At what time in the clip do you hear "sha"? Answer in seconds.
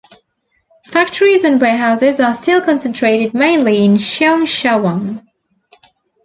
4.47-4.75